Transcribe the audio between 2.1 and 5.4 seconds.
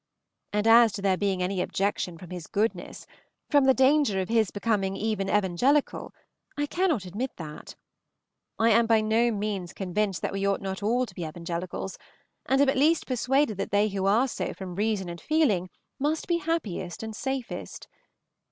from his goodness, from the danger of his becoming even